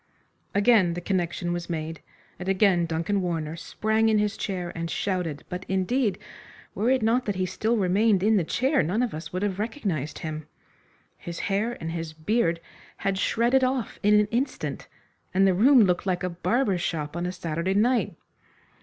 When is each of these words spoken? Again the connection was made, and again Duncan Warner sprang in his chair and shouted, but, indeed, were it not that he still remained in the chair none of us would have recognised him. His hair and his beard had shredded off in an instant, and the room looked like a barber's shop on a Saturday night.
Again 0.55 0.95
the 0.95 0.99
connection 0.99 1.53
was 1.53 1.69
made, 1.69 2.01
and 2.39 2.49
again 2.49 2.87
Duncan 2.87 3.21
Warner 3.21 3.55
sprang 3.55 4.09
in 4.09 4.17
his 4.17 4.35
chair 4.35 4.71
and 4.75 4.89
shouted, 4.89 5.43
but, 5.47 5.63
indeed, 5.69 6.17
were 6.73 6.89
it 6.89 7.03
not 7.03 7.25
that 7.25 7.35
he 7.35 7.45
still 7.45 7.77
remained 7.77 8.23
in 8.23 8.35
the 8.35 8.43
chair 8.43 8.81
none 8.81 9.03
of 9.03 9.13
us 9.13 9.31
would 9.31 9.43
have 9.43 9.59
recognised 9.59 10.17
him. 10.17 10.47
His 11.19 11.37
hair 11.53 11.77
and 11.79 11.91
his 11.91 12.13
beard 12.13 12.59
had 13.05 13.19
shredded 13.19 13.63
off 13.63 13.99
in 14.01 14.19
an 14.19 14.25
instant, 14.31 14.87
and 15.35 15.45
the 15.45 15.53
room 15.53 15.83
looked 15.83 16.07
like 16.07 16.23
a 16.23 16.31
barber's 16.31 16.81
shop 16.81 17.15
on 17.15 17.27
a 17.27 17.31
Saturday 17.31 17.75
night. 17.75 18.15